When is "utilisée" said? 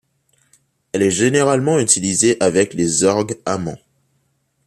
1.77-2.35